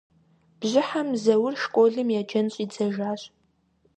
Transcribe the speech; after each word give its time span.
Бжьыхьэм 0.59 1.09
Зэур 1.23 1.53
школым 1.63 2.09
еджэн 2.19 2.47
щӀидзэжащ. 2.53 3.21